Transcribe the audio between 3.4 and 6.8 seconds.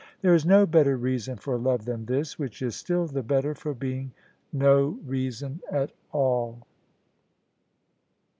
for being no reason at all.